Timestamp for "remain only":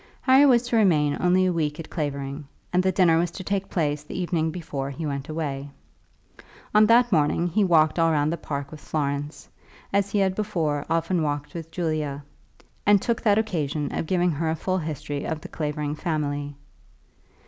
0.75-1.45